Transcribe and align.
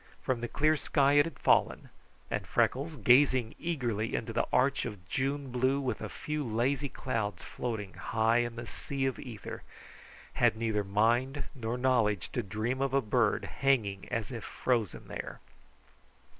From 0.23 0.41
the 0.41 0.47
clear 0.47 0.75
sky 0.77 1.13
it 1.13 1.27
had 1.27 1.37
fallen, 1.37 1.89
and 2.31 2.47
Freckles, 2.47 2.95
gazing 2.95 3.53
eagerly 3.59 4.15
into 4.15 4.33
the 4.33 4.47
arch 4.51 4.83
of 4.83 5.07
June 5.07 5.51
blue 5.51 5.79
with 5.79 6.01
a 6.01 6.09
few 6.09 6.43
lazy 6.43 6.89
clouds 6.89 7.43
floating 7.43 7.93
high 7.93 8.37
in 8.39 8.55
the 8.55 8.65
sea 8.65 9.05
of 9.05 9.19
ether, 9.19 9.61
had 10.33 10.57
neither 10.57 10.83
mind 10.83 11.43
nor 11.53 11.77
knowledge 11.77 12.31
to 12.31 12.41
dream 12.41 12.81
of 12.81 12.95
a 12.95 12.99
bird 13.01 13.45
hanging 13.59 14.09
as 14.09 14.31
if 14.31 14.43
frozen 14.43 15.07
there. 15.07 15.39